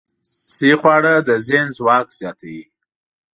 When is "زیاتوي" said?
2.19-2.63